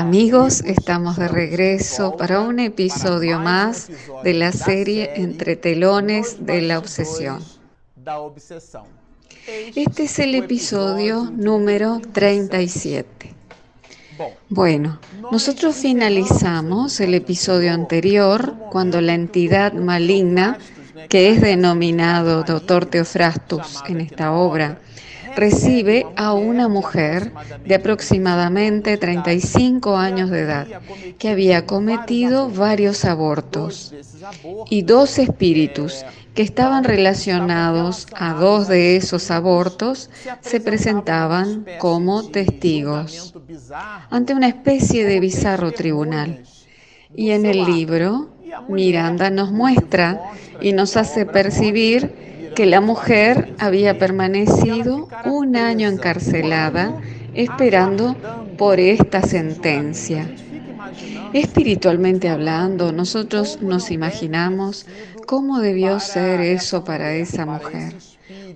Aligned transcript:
Amigos, 0.00 0.62
estamos 0.64 1.18
de 1.18 1.28
regreso 1.28 2.16
para 2.16 2.40
un 2.40 2.58
episodio 2.58 3.38
más 3.38 3.90
de 4.24 4.32
la 4.32 4.50
serie 4.50 5.10
Entre 5.16 5.56
telones 5.56 6.46
de 6.46 6.62
la 6.62 6.78
obsesión. 6.78 7.44
Este 9.76 10.04
es 10.04 10.18
el 10.18 10.36
episodio 10.36 11.30
número 11.30 12.00
37. 12.14 13.34
Bueno, 14.48 14.98
nosotros 15.30 15.76
finalizamos 15.76 16.98
el 17.00 17.12
episodio 17.12 17.74
anterior 17.74 18.54
cuando 18.70 19.02
la 19.02 19.12
entidad 19.12 19.74
maligna, 19.74 20.56
que 21.10 21.28
es 21.28 21.42
denominado 21.42 22.42
Doctor 22.42 22.86
Teofrastus 22.86 23.82
en 23.86 24.00
esta 24.00 24.32
obra, 24.32 24.78
recibe 25.36 26.06
a 26.16 26.32
una 26.32 26.68
mujer 26.68 27.32
de 27.64 27.74
aproximadamente 27.74 28.96
35 28.96 29.96
años 29.96 30.30
de 30.30 30.40
edad 30.40 30.66
que 31.18 31.28
había 31.28 31.66
cometido 31.66 32.48
varios 32.50 33.04
abortos 33.04 33.94
y 34.68 34.82
dos 34.82 35.18
espíritus 35.18 36.04
que 36.34 36.42
estaban 36.42 36.84
relacionados 36.84 38.06
a 38.14 38.34
dos 38.34 38.68
de 38.68 38.96
esos 38.96 39.30
abortos 39.30 40.10
se 40.40 40.60
presentaban 40.60 41.66
como 41.78 42.28
testigos 42.28 43.34
ante 44.10 44.34
una 44.34 44.48
especie 44.48 45.04
de 45.04 45.20
bizarro 45.20 45.72
tribunal. 45.72 46.44
Y 47.14 47.30
en 47.30 47.44
el 47.46 47.64
libro, 47.64 48.30
Miranda 48.68 49.30
nos 49.30 49.50
muestra 49.50 50.20
y 50.60 50.72
nos 50.72 50.96
hace 50.96 51.26
percibir 51.26 52.29
que 52.54 52.66
la 52.66 52.80
mujer 52.80 53.54
había 53.58 53.98
permanecido 53.98 55.08
un 55.24 55.56
año 55.56 55.88
encarcelada 55.88 57.00
esperando 57.34 58.16
por 58.58 58.80
esta 58.80 59.22
sentencia. 59.22 60.28
Espiritualmente 61.32 62.28
hablando, 62.28 62.92
nosotros 62.92 63.60
nos 63.60 63.90
imaginamos 63.90 64.86
cómo 65.26 65.60
debió 65.60 66.00
ser 66.00 66.40
eso 66.40 66.84
para 66.84 67.14
esa 67.14 67.46
mujer, 67.46 67.94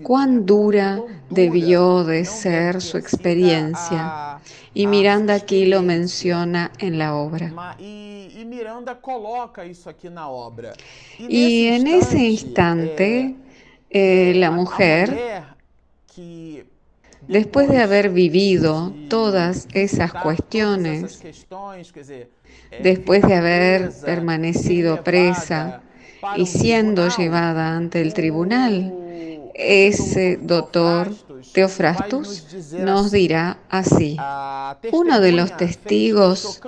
cuán 0.02 0.44
dura 0.44 1.00
debió 1.30 2.04
de 2.04 2.24
ser 2.24 2.80
su 2.80 2.98
experiencia. 2.98 4.38
Y 4.74 4.88
Miranda 4.88 5.34
aquí 5.34 5.66
lo 5.66 5.82
menciona 5.82 6.72
en 6.78 6.98
la 6.98 7.14
obra. 7.14 7.76
Y 11.18 11.66
en 11.66 11.86
ese 11.86 12.18
instante, 12.18 13.36
eh, 13.96 14.32
la 14.34 14.50
mujer, 14.50 15.16
después 17.28 17.68
de 17.68 17.78
haber 17.78 18.10
vivido 18.10 18.92
todas 19.08 19.68
esas 19.72 20.12
cuestiones, 20.12 21.22
después 22.82 23.22
de 23.22 23.34
haber 23.34 23.92
permanecido 24.04 25.04
presa 25.04 25.80
y 26.36 26.46
siendo 26.46 27.08
llevada 27.08 27.76
ante 27.76 28.00
el 28.00 28.14
tribunal, 28.14 28.92
ese 29.54 30.38
doctor 30.42 31.12
Teofrastus 31.52 32.72
nos 32.72 33.10
dirá 33.10 33.58
así. 33.68 34.16
Uno 34.92 35.20
de 35.20 35.32
los 35.32 35.56
testigos 35.56 36.60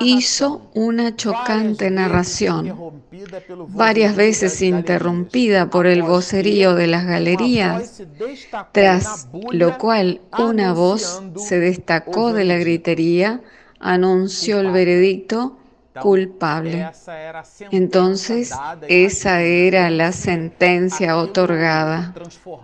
hizo 0.00 0.70
una 0.74 1.16
chocante 1.16 1.90
narración, 1.90 3.02
varias 3.68 4.16
veces 4.16 4.60
interrumpida 4.62 5.70
por 5.70 5.86
el 5.86 6.02
vocerío 6.02 6.74
de 6.74 6.86
las 6.86 7.06
galerías, 7.06 8.02
tras 8.72 9.28
lo 9.50 9.78
cual 9.78 10.20
una 10.38 10.72
voz 10.72 11.22
se 11.36 11.58
destacó 11.58 12.32
de 12.32 12.44
la 12.44 12.58
gritería, 12.58 13.40
anunció 13.80 14.60
el 14.60 14.70
veredicto 14.70 15.58
culpable. 16.00 16.90
Entonces, 17.70 18.52
esa 18.88 19.42
era 19.42 19.90
la 19.90 20.12
sentencia 20.12 21.16
otorgada. 21.16 22.14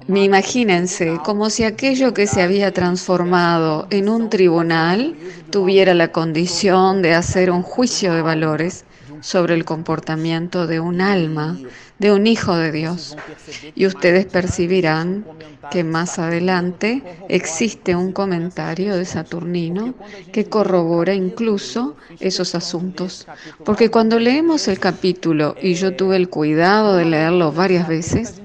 Me 0.07 0.25
imagínense 0.25 1.19
como 1.25 1.51
si 1.51 1.65
aquello 1.65 2.15
que 2.15 2.27
se 2.27 2.43
había 2.43 2.73
transformado 2.73 3.87
en 3.91 4.09
un 4.09 4.31
tribunal 4.31 5.17
tuviera 5.51 5.95
la 5.95 6.13
condición 6.13 7.03
de 7.03 7.15
hacer 7.15 7.51
un 7.51 7.63
juicio 7.63 8.15
de 8.15 8.23
valores 8.23 8.85
sobre 9.21 9.55
el 9.55 9.65
comportamiento 9.65 10.67
de 10.67 10.81
un 10.81 11.01
alma, 11.01 11.59
de 12.01 12.11
un 12.11 12.27
hijo 12.27 12.57
de 12.57 12.73
Dios. 12.73 13.17
Y 13.77 13.87
ustedes 13.87 14.27
percibirán 14.27 15.25
que 15.71 15.85
más 15.85 16.19
adelante 16.19 17.03
existe 17.29 17.95
un 17.95 18.13
comentario 18.13 18.97
de 18.97 19.05
Saturnino 19.05 19.95
que 20.33 20.47
corrobora 20.47 21.15
incluso 21.15 21.97
esos 22.19 22.55
asuntos. 22.55 23.29
Porque 23.65 23.91
cuando 23.91 24.19
leemos 24.19 24.67
el 24.67 24.81
capítulo, 24.81 25.55
y 25.61 25.75
yo 25.75 25.95
tuve 25.95 26.17
el 26.17 26.31
cuidado 26.31 26.97
de 26.97 27.05
leerlo 27.05 27.53
varias 27.53 27.87
veces, 27.87 28.41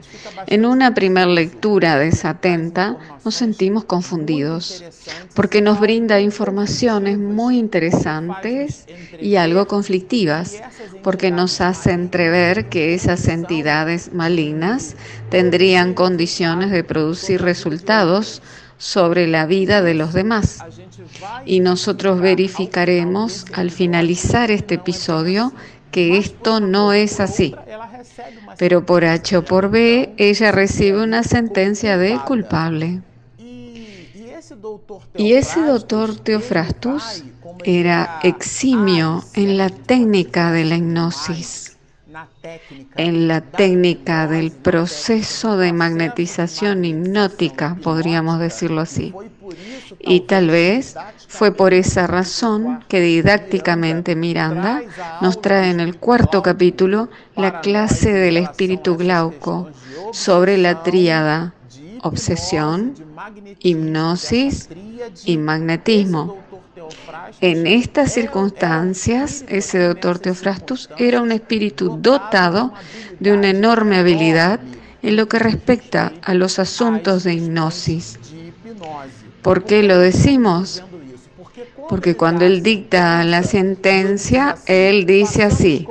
en 0.48 0.66
una 0.66 0.94
primera 0.94 1.28
lectura 1.28 1.98
desatenta 1.98 2.98
nos 3.24 3.36
sentimos 3.36 3.86
confundidos, 3.86 4.84
porque 5.34 5.62
nos 5.62 5.80
brinda 5.80 6.20
informaciones 6.20 7.18
muy 7.18 7.58
interesantes 7.58 8.86
y 9.20 9.36
algo 9.36 9.68
conflictivas, 9.68 10.62
porque 11.04 11.32
nos 11.32 11.62
hace 11.62 11.92
entrever 11.92 12.70
que 12.70 12.94
esas 12.94 13.28
entidades 13.28 14.14
malignas 14.14 14.96
tendrían 15.30 15.94
condiciones 15.94 16.72
de 16.72 16.84
producir 16.84 17.42
resultados 17.42 18.42
sobre 18.78 19.28
la 19.28 19.46
vida 19.46 19.82
de 19.82 19.94
los 19.94 20.14
demás. 20.14 20.60
Y 21.46 21.60
nosotros 21.60 22.20
verificaremos 22.20 23.46
al 23.54 23.72
finalizar 23.72 24.52
este 24.52 24.76
episodio 24.76 25.54
que 25.96 26.18
esto 26.18 26.60
no 26.60 26.92
es 26.92 27.22
así. 27.22 27.56
Pero 28.58 28.86
por 28.86 29.06
H 29.06 29.38
o 29.38 29.46
por 29.46 29.70
B, 29.70 30.14
ella 30.18 30.52
recibe 30.52 31.02
una 31.02 31.24
sentencia 31.24 31.98
de 31.98 32.20
culpable. 32.28 33.00
Y 35.16 35.34
ese 35.34 35.62
doctor 35.62 36.18
Teofrastus 36.18 37.24
era 37.64 38.20
eximio 38.24 39.24
en 39.36 39.58
la 39.58 39.70
técnica 39.70 40.52
de 40.52 40.66
la 40.66 40.76
hipnosis, 40.76 41.75
en 42.96 43.28
la 43.28 43.42
técnica 43.42 44.28
del 44.28 44.52
proceso 44.52 45.58
de 45.58 45.74
magnetización 45.74 46.86
hipnótica, 46.86 47.78
podríamos 47.84 48.40
decirlo 48.40 48.82
así. 48.82 49.14
Y 50.00 50.22
tal 50.22 50.50
vez 50.50 50.96
fue 51.28 51.52
por 51.52 51.74
esa 51.74 52.08
razón 52.08 52.84
que 52.88 53.00
didácticamente 53.00 54.16
Miranda 54.16 54.82
nos 55.22 55.42
trae 55.42 55.70
en 55.70 55.80
el 55.80 55.98
cuarto 55.98 56.42
capítulo 56.42 57.10
la 57.36 57.62
clase 57.62 58.14
del 58.14 58.38
espíritu 58.38 58.96
glauco 58.96 59.70
sobre 60.12 60.58
la 60.58 60.84
tríada 60.84 61.54
obsesión, 62.06 62.94
hipnosis 63.60 64.70
y 65.26 65.38
magnetismo. 65.38 66.38
En 67.42 67.68
estas 67.68 68.14
circunstancias, 68.14 69.46
ese 69.48 69.80
doctor 69.80 70.20
Teofrastus 70.20 70.90
era 70.98 71.22
un 71.22 71.32
espíritu 71.32 71.98
dotado 72.00 72.74
de 73.20 73.34
una 73.34 73.50
enorme 73.50 73.98
habilidad 73.98 74.60
en 75.02 75.16
lo 75.16 75.28
que 75.28 75.40
respecta 75.40 76.14
a 76.22 76.34
los 76.34 76.60
asuntos 76.60 77.24
de 77.24 77.34
hipnosis. 77.36 78.20
¿Por 79.42 79.64
qué 79.64 79.84
lo 79.84 80.00
decimos? 80.00 80.84
Porque 81.88 82.16
cuando 82.16 82.46
él 82.46 82.64
dicta 82.64 83.24
la 83.24 83.44
sentencia, 83.44 84.56
él 84.66 85.06
dice 85.06 85.44
así, 85.44 85.88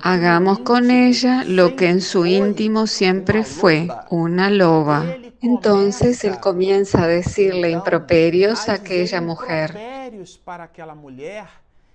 hagamos 0.00 0.60
con 0.60 0.90
ella 0.90 1.44
lo 1.46 1.76
que 1.76 1.90
en 1.90 2.00
su 2.00 2.24
íntimo 2.24 2.86
siempre 2.86 3.44
fue, 3.44 3.88
una 4.08 4.48
loba. 4.48 5.04
Entonces 5.42 6.24
él 6.24 6.40
comienza 6.40 7.02
a 7.02 7.06
decirle 7.06 7.70
improperios 7.70 8.70
a 8.70 8.74
aquella 8.74 9.20
mujer 9.20 9.93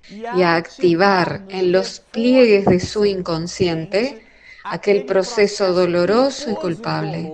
y 0.10 0.42
a 0.42 0.56
activar 0.56 1.42
en 1.50 1.72
los 1.72 2.00
pliegues 2.00 2.66
de 2.66 2.80
su 2.80 3.06
inconsciente 3.06 4.26
aquel 4.64 5.06
proceso 5.06 5.74
doloroso 5.74 6.52
y 6.52 6.56
culpable 6.56 7.32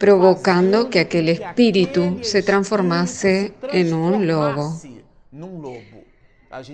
provocando 0.00 0.88
que 0.88 1.00
aquel 1.00 1.28
espíritu 1.28 2.20
se 2.22 2.42
transformase 2.42 3.52
en 3.70 3.92
un 3.92 4.26
lobo. 4.26 4.80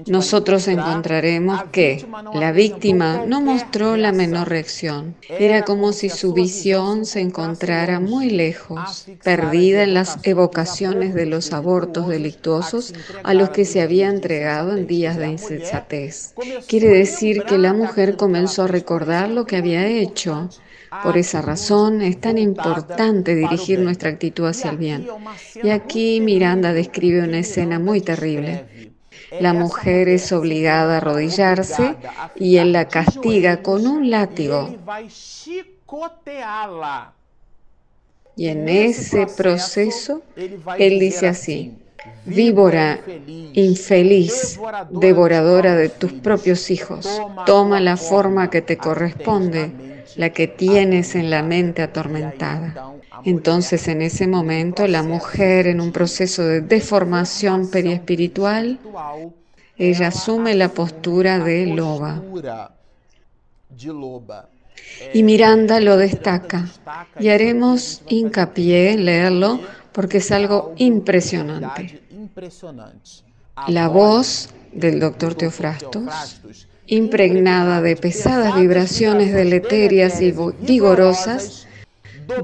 Nosotros 0.06 0.68
encontraremos 0.68 1.64
que 1.64 2.06
la 2.32 2.50
víctima 2.52 3.24
no 3.26 3.42
mostró 3.42 3.96
la 3.96 4.10
menor 4.10 4.48
reacción. 4.48 5.16
Era 5.28 5.64
como 5.64 5.92
si 5.92 6.08
su 6.08 6.32
visión 6.32 7.04
se 7.04 7.20
encontrara 7.20 8.00
muy 8.00 8.30
lejos, 8.30 9.06
perdida 9.22 9.82
en 9.82 9.92
las 9.92 10.18
evocaciones 10.22 11.12
de 11.14 11.26
los 11.26 11.52
abortos 11.52 12.08
delictuosos 12.08 12.94
a 13.22 13.34
los 13.34 13.50
que 13.50 13.66
se 13.66 13.82
había 13.82 14.08
entregado 14.08 14.74
en 14.74 14.86
días 14.86 15.18
de 15.18 15.28
insensatez. 15.28 16.34
Quiere 16.66 16.88
decir 16.88 17.42
que 17.42 17.58
la 17.58 17.74
mujer 17.74 18.16
comenzó 18.16 18.62
a 18.62 18.68
recordar 18.68 19.28
lo 19.28 19.44
que 19.44 19.56
había 19.56 19.86
hecho 19.86 20.48
por 21.02 21.18
esa 21.18 21.42
razón 21.42 22.00
es 22.00 22.20
tan 22.20 22.38
importante 22.38 23.34
dirigir 23.34 23.80
nuestra 23.80 24.10
actitud 24.10 24.46
hacia 24.46 24.70
el 24.70 24.78
bien. 24.78 25.06
Y 25.62 25.70
aquí 25.70 26.20
Miranda 26.20 26.72
describe 26.72 27.22
una 27.22 27.40
escena 27.40 27.78
muy 27.78 28.00
terrible. 28.00 28.64
La 29.40 29.52
mujer 29.52 30.08
es 30.08 30.32
obligada 30.32 30.94
a 30.94 30.96
arrodillarse 30.98 31.96
y 32.36 32.58
él 32.58 32.72
la 32.72 32.88
castiga 32.88 33.62
con 33.62 33.86
un 33.86 34.10
látigo. 34.10 34.74
Y 38.36 38.48
en 38.48 38.68
ese 38.68 39.26
proceso, 39.26 40.22
él 40.78 40.98
dice 41.00 41.26
así, 41.26 41.72
víbora 42.24 43.00
infeliz, 43.54 44.60
devoradora 44.90 45.74
de 45.74 45.88
tus 45.88 46.12
propios 46.12 46.70
hijos, 46.70 47.22
toma 47.46 47.80
la 47.80 47.96
forma 47.96 48.50
que 48.50 48.62
te 48.62 48.76
corresponde, 48.76 50.04
la 50.16 50.30
que 50.30 50.48
tienes 50.48 51.14
en 51.14 51.30
la 51.30 51.42
mente 51.42 51.82
atormentada. 51.82 52.95
Entonces 53.24 53.88
en 53.88 54.02
ese 54.02 54.26
momento 54.26 54.86
la 54.86 55.02
mujer 55.02 55.66
en 55.66 55.80
un 55.80 55.92
proceso 55.92 56.44
de 56.44 56.60
deformación 56.60 57.70
periespiritual, 57.70 58.78
ella 59.76 60.08
asume 60.08 60.54
la 60.54 60.68
postura 60.68 61.38
de 61.38 61.66
loba. 61.66 62.22
Y 65.12 65.22
Miranda 65.22 65.80
lo 65.80 65.96
destaca 65.96 66.68
y 67.18 67.28
haremos 67.28 68.02
hincapié 68.08 68.92
en 68.92 69.04
leerlo 69.04 69.60
porque 69.92 70.18
es 70.18 70.30
algo 70.30 70.74
impresionante. 70.76 72.00
La 73.68 73.88
voz 73.88 74.50
del 74.72 75.00
doctor 75.00 75.34
Teofrastos, 75.34 76.40
impregnada 76.86 77.80
de 77.80 77.96
pesadas 77.96 78.56
vibraciones 78.56 79.32
deleterias 79.32 80.20
y 80.20 80.34
vigorosas, 80.60 81.65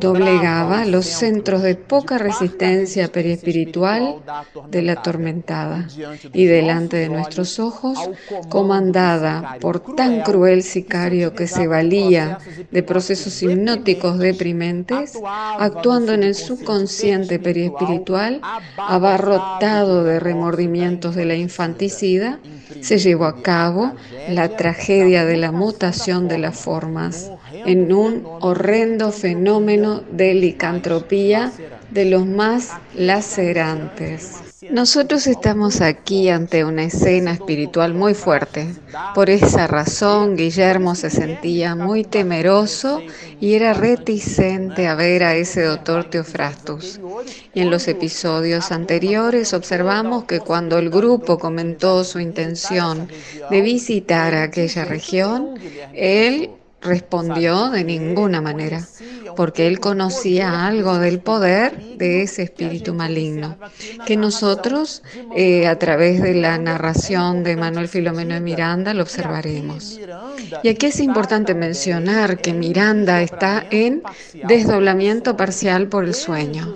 doblegaba 0.01 0.85
los 0.85 1.07
centros 1.07 1.63
de 1.63 1.75
poca 1.75 2.19
resistencia 2.19 3.09
periespiritual 3.09 4.17
de 4.69 4.83
la 4.83 4.93
atormentada 4.93 5.89
y 6.33 6.45
delante 6.47 6.97
de 6.97 7.09
nuestros 7.09 7.59
ojos, 7.59 7.99
comandada 8.49 9.57
por 9.61 9.95
tan 9.95 10.23
cruel 10.23 10.63
sicario 10.63 11.35
que 11.35 11.47
se 11.47 11.67
valía 11.67 12.39
de 12.71 12.83
procesos 12.83 13.43
hipnóticos 13.43 14.19
deprimentes, 14.19 15.19
actuando 15.25 16.13
en 16.13 16.23
el 16.23 16.35
subconsciente 16.35 17.39
periespiritual, 17.39 18.41
abarrotado 18.77 20.05
de 20.05 20.21
remordimientos 20.21 21.15
de 21.15 21.25
la 21.25 21.35
infanticida, 21.35 22.39
se 22.81 22.99
llevó 22.99 23.27
a 23.27 23.43
cabo 23.43 23.93
la 24.29 24.57
tragedia 24.57 25.25
de 25.25 25.37
la 25.37 25.53
mutación 25.53 26.29
de 26.29 26.39
las 26.39 26.57
formas 26.59 27.31
en 27.67 27.93
un 27.93 28.27
horrendo 28.41 29.13
fenómeno 29.13 30.03
de 30.11 30.35
licantropía 30.35 31.53
de 31.91 32.07
los 32.07 32.27
más 32.27 32.71
lacerantes. 32.95 34.43
Nosotros 34.71 35.27
estamos 35.27 35.81
aquí 35.81 36.29
ante 36.29 36.65
una 36.65 36.85
escena 36.85 37.33
espiritual 37.33 37.95
muy 37.95 38.15
fuerte. 38.15 38.69
Por 39.13 39.29
esa 39.29 39.67
razón, 39.67 40.37
Guillermo 40.37 40.95
se 40.95 41.11
sentía 41.11 41.75
muy 41.75 42.05
temeroso 42.05 43.03
y 43.41 43.55
era 43.55 43.75
reticente 43.75 44.87
a 44.87 44.95
ver 44.95 45.25
a 45.25 45.35
ese 45.35 45.63
doctor 45.63 46.05
Teofrastus. 46.05 47.01
Y 47.53 47.61
en 47.61 47.71
los 47.71 47.89
episodios 47.89 48.71
anteriores 48.71 49.53
observamos 49.53 50.25
que 50.25 50.39
cuando 50.39 50.79
el 50.79 50.91
grupo 50.91 51.39
comentó 51.39 52.05
su 52.05 52.21
intención 52.21 53.09
de 53.51 53.61
visitar 53.63 54.35
aquella 54.35 54.85
región, 54.85 55.55
él 55.93 56.51
respondió 56.83 57.71
de 57.71 57.85
ninguna 57.85 58.41
manera, 58.41 58.87
porque 59.37 59.67
él 59.67 59.81
conocía 59.81 60.67
algo 60.67 60.99
del 60.99 61.21
poder 61.21 61.97
de 61.97 62.23
ese 62.23 62.43
espíritu 62.43 62.93
maligno, 62.95 63.57
que 64.05 64.17
nosotros 64.17 65.03
eh, 65.35 65.67
a 65.67 65.79
través 65.79 66.21
de 66.21 66.35
la 66.35 66.59
narración 66.59 67.45
de 67.45 67.57
Manuel 67.57 67.89
Filomeno 67.89 68.35
de 68.35 68.41
Miranda 68.41 68.95
lo 68.95 69.03
observaremos. 69.03 70.01
Y 70.63 70.69
aquí 70.69 70.87
es 70.87 71.01
importante 71.01 71.55
mencionar 71.55 72.41
que 72.41 72.53
Miranda 72.53 73.23
está 73.23 73.65
en 73.71 74.03
desdoblamiento 74.47 75.37
parcial 75.37 75.89
por 75.89 76.05
el 76.05 76.15
sueño. 76.15 76.75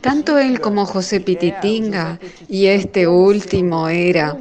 Tanto 0.00 0.38
él 0.38 0.60
como 0.60 0.86
José 0.86 1.20
Pititinga, 1.20 2.18
y 2.48 2.66
este 2.66 3.06
último 3.06 3.88
era 3.88 4.36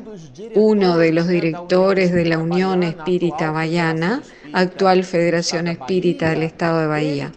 uno 0.55 0.97
de 0.97 1.11
los 1.11 1.27
directores 1.27 2.11
de 2.11 2.25
la 2.25 2.37
Unión 2.37 2.83
Espírita 2.83 3.51
Bayana, 3.51 4.21
actual 4.53 5.03
Federación 5.03 5.67
Espírita 5.67 6.29
del 6.29 6.43
Estado 6.43 6.81
de 6.81 6.87
Bahía. 6.87 7.31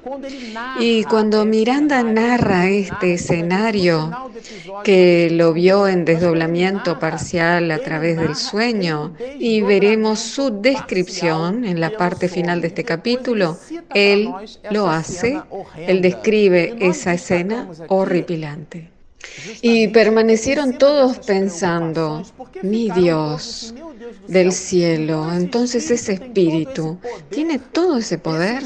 Y 0.78 1.04
cuando 1.04 1.44
Miranda 1.44 2.02
narra 2.02 2.68
este 2.68 3.14
escenario, 3.14 4.10
que 4.84 5.28
lo 5.32 5.52
vio 5.52 5.88
en 5.88 6.04
desdoblamiento 6.04 6.98
parcial 6.98 7.70
a 7.70 7.78
través 7.78 8.16
del 8.18 8.36
sueño, 8.36 9.14
y 9.38 9.62
veremos 9.62 10.20
su 10.20 10.60
descripción 10.60 11.64
en 11.64 11.80
la 11.80 11.90
parte 11.90 12.28
final 12.28 12.60
de 12.60 12.68
este 12.68 12.84
capítulo, 12.84 13.58
él 13.94 14.30
lo 14.70 14.88
hace, 14.88 15.40
él 15.76 16.02
describe 16.02 16.76
esa 16.80 17.14
escena 17.14 17.68
horripilante. 17.88 18.95
Y 19.62 19.88
permanecieron 19.88 20.78
todos 20.78 21.18
pensando, 21.18 22.22
mi 22.62 22.90
Dios, 22.90 23.74
del 24.26 24.52
cielo. 24.52 25.32
Entonces 25.32 25.90
ese 25.90 26.14
espíritu 26.14 26.98
tiene 27.30 27.58
todo 27.58 27.98
ese 27.98 28.18
poder. 28.18 28.62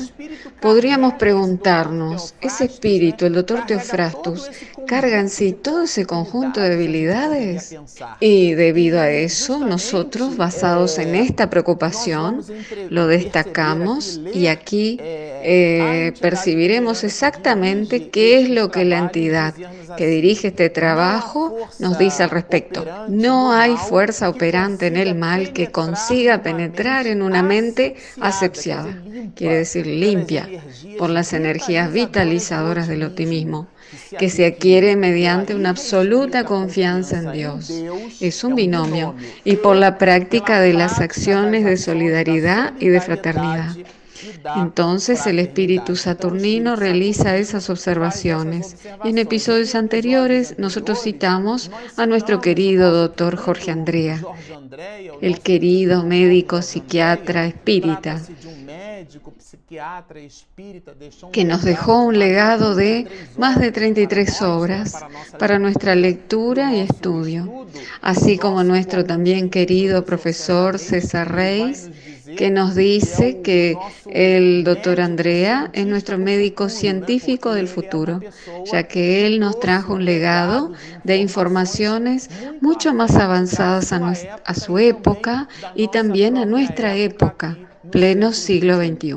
Podríamos 0.61 1.15
preguntarnos, 1.15 2.35
ese 2.41 2.65
espíritu, 2.65 3.27
el 3.27 3.35
doctor 3.35 3.65
Teofrastus, 3.67 4.51
carga 4.91 5.21
en 5.21 5.31
sí 5.31 5.53
todo 5.53 5.85
ese 5.85 6.05
conjunto 6.05 6.61
de 6.61 6.71
debilidades. 6.71 7.77
Y 8.19 8.55
debido 8.55 8.99
a 8.99 9.09
eso, 9.09 9.61
nosotros, 9.61 10.37
basados 10.37 10.99
en 10.99 11.15
esta 11.15 11.49
preocupación, 11.49 12.43
lo 12.89 13.07
destacamos 13.07 14.21
y 14.35 14.49
aquí 14.49 14.99
eh, 15.01 16.13
percibiremos 16.21 17.05
exactamente 17.05 18.09
qué 18.09 18.41
es 18.41 18.51
lo 18.51 18.73
que 18.73 18.85
la 18.85 18.99
entidad 18.99 19.55
que 19.97 20.09
dirige 20.09 20.49
este 20.49 20.71
trabajo 20.71 21.57
nos 21.79 21.97
dice 21.97 22.25
al 22.25 22.31
respecto. 22.31 22.85
No 23.09 23.53
hay 23.53 23.77
fuerza 23.77 24.29
operante 24.29 24.89
en 24.89 24.97
el 24.97 25.15
mal 25.15 25.53
que 25.53 25.71
consiga 25.71 26.43
penetrar 26.43 27.07
en 27.07 27.23
una 27.23 27.45
mente 27.45 27.95
asepsiada, 28.21 28.93
quiere 29.37 29.59
decir 29.59 29.87
limpia, 29.87 30.49
por 30.99 31.11
las 31.11 31.33
energías 31.33 31.93
vitalizadoras 31.93 32.89
del 32.89 33.05
optimismo, 33.05 33.69
que 34.19 34.31
se 34.31 34.47
adquiere 34.47 34.97
mediante 34.97 35.55
una 35.55 35.71
absoluta 35.71 36.45
confianza 36.45 37.19
en 37.19 37.33
Dios. 37.33 37.73
Es 38.21 38.45
un 38.45 38.55
binomio 38.55 39.15
y 39.45 39.57
por 39.57 39.77
la 39.77 39.99
práctica 39.99 40.61
de 40.61 40.73
las 40.73 41.01
acciones 41.01 41.65
de 41.65 41.77
solidaridad 41.77 42.75
y 42.81 42.89
de 42.89 43.01
fraternidad. 43.01 43.77
Entonces 44.57 45.27
el 45.27 45.39
espíritu 45.39 45.97
saturnino 45.97 46.77
realiza 46.77 47.37
esas 47.37 47.71
observaciones. 47.71 48.77
en 49.05 49.19
episodios 49.19 49.75
anteriores 49.75 50.55
nosotros 50.59 51.03
citamos 51.03 51.71
a 51.97 52.07
nuestro 52.07 52.41
querido 52.41 52.91
doctor 52.93 53.37
Jorge 53.37 53.71
Andrea, 53.71 54.21
el 55.21 55.41
querido 55.41 56.05
médico 56.05 56.63
psiquiatra 56.63 57.47
espírita, 57.47 58.21
que 61.33 61.45
nos 61.45 61.63
dejó 61.63 62.03
un 62.03 62.19
legado 62.19 62.75
de 62.75 63.07
más 63.39 63.59
de 63.59 63.73
33 63.73 64.43
obras 64.43 64.97
para 65.39 65.59
nuestra 65.59 65.95
lectura 65.95 66.75
y 66.75 66.81
estudio, 66.81 67.67
así 68.01 68.39
como 68.39 68.65
nuestro 68.65 69.05
también 69.05 69.51
querido 69.51 70.05
profesor 70.05 70.79
César 70.79 71.33
Reis, 71.33 71.91
que 72.37 72.51
nos 72.51 72.75
dice 72.75 73.41
que 73.43 73.77
el 74.07 74.65
doctor 74.65 75.01
Andrea 75.01 75.71
es 75.73 75.87
nuestro 75.87 76.19
médico 76.19 76.69
científico 76.69 77.55
del 77.55 77.69
futuro, 77.69 78.21
ya 78.71 78.85
que 78.85 79.27
él 79.27 79.41
nos 79.41 79.59
trajo 79.59 79.95
un 79.95 80.05
legado 80.05 80.73
de 81.05 81.17
informaciones 81.17 82.31
mucho 82.61 82.95
más 82.95 83.17
avanzadas 83.17 83.93
a, 83.93 84.13
a 84.45 84.55
su 84.55 84.79
época 84.79 85.49
y 85.75 85.89
también 85.89 86.37
a 86.37 86.45
nuestra 86.45 86.97
época 86.97 87.59
pleno 87.91 88.33
siglo 88.33 88.77
XXI. 88.77 89.15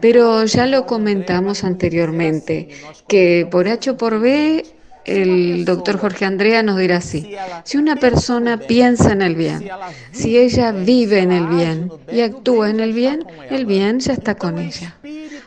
Pero 0.00 0.44
ya 0.44 0.66
lo 0.66 0.86
comentamos 0.86 1.64
anteriormente, 1.64 2.68
que 3.08 3.46
por 3.50 3.68
H 3.68 3.90
o 3.90 3.96
por 3.96 4.20
B 4.20 4.64
el 5.04 5.64
doctor 5.64 5.98
Jorge 5.98 6.24
Andrea 6.24 6.62
nos 6.62 6.78
dirá 6.78 6.96
así, 6.96 7.32
si 7.64 7.76
una 7.78 7.96
persona 7.96 8.58
piensa 8.58 9.12
en 9.12 9.22
el 9.22 9.36
bien, 9.36 9.68
si 10.10 10.36
ella 10.36 10.72
vive 10.72 11.20
en 11.20 11.32
el 11.32 11.46
bien 11.46 11.92
y 12.10 12.20
actúa 12.20 12.70
en 12.70 12.80
el 12.80 12.92
bien, 12.92 13.24
el 13.48 13.66
bien 13.66 14.00
ya 14.00 14.14
está 14.14 14.34
con 14.34 14.58
ella. 14.58 14.96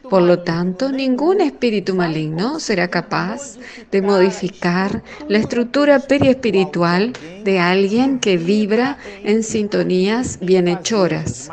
Por 0.10 0.24
lo 0.24 0.40
tanto, 0.40 0.92
ningún 0.92 1.42
espíritu 1.42 1.96
maligno 1.96 2.60
será 2.60 2.88
capaz 2.88 3.58
de 3.92 4.02
modificar 4.02 5.04
la 5.28 5.38
estructura 5.38 6.00
periespiritual 6.00 7.14
de 7.44 7.60
alguien 7.60 8.20
que 8.20 8.38
vibra 8.38 8.98
en 9.24 9.44
sintonías 9.44 10.40
bienhechoras. 10.42 11.50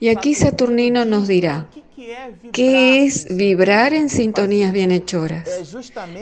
Y 0.00 0.08
aquí 0.08 0.34
Saturnino 0.34 1.04
nos 1.04 1.28
dirá, 1.28 1.66
¿Qué 2.52 3.04
es 3.04 3.26
vibrar 3.36 3.92
en 3.92 4.08
sintonías 4.08 4.72
bienhechoras? 4.72 5.48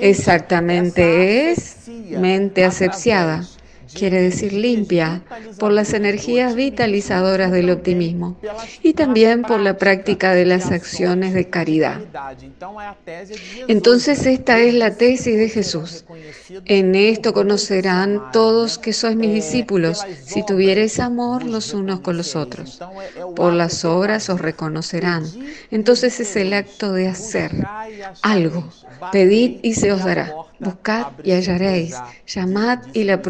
Exactamente 0.00 1.50
es 1.50 1.88
mente 2.10 2.64
asepsiada, 2.64 3.46
quiere 3.94 4.20
decir 4.20 4.52
limpia, 4.52 5.22
por 5.58 5.72
las 5.72 5.92
energías 5.92 6.54
vitalizadoras 6.54 7.52
del 7.52 7.70
optimismo 7.70 8.36
y 8.82 8.94
también 8.94 9.42
por 9.42 9.60
la 9.60 9.76
práctica 9.78 10.32
de 10.32 10.46
las 10.46 10.70
acciones 10.70 11.34
de 11.34 11.48
caridad. 11.48 12.00
Entonces 13.68 14.26
esta 14.26 14.58
es 14.58 14.74
la 14.74 14.94
tesis 14.94 15.36
de 15.36 15.48
Jesús. 15.48 16.04
En 16.64 16.94
esto 16.94 17.32
conocerán 17.32 18.30
todos 18.32 18.78
que 18.78 18.92
sois 18.92 19.16
mis 19.16 19.32
discípulos, 19.32 20.04
si 20.24 20.44
tuviereis 20.44 21.00
amor 21.00 21.44
los 21.44 21.74
unos 21.74 22.00
con 22.00 22.16
los 22.16 22.36
otros. 22.36 22.80
Por 23.34 23.52
las 23.52 23.84
obras 23.84 24.28
os 24.28 24.40
reconocerán. 24.40 25.24
Entonces 25.70 26.20
es 26.20 26.36
el 26.36 26.52
acto 26.52 26.92
de 26.92 27.08
hacer 27.08 27.52
algo. 28.22 28.68
Pedid 29.12 29.58
y 29.62 29.74
se 29.74 29.92
os 29.92 30.04
dará. 30.04 30.32
Buscad 30.58 31.06
y 31.22 31.32
hallaréis. 31.32 31.96
Llamad 32.26 32.78
y 32.92 33.04
la, 33.04 33.20